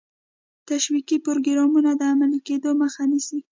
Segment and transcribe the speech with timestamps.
[0.69, 3.39] تشویقي پروګرامونو د عملي کېدو مخه نیسي.